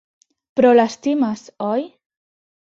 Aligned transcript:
Però 0.59 0.71
l'estimes, 0.77 1.45
oi? 1.67 1.87